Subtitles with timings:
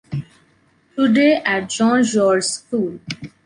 [0.95, 2.99] Today at Jean Jaurès school.